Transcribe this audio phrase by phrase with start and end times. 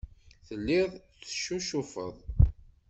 [0.47, 2.15] Telliḍ teccucufeḍ.